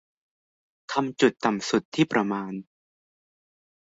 [0.91, 2.51] ทำจุดต่ำสุดที่ประมาณ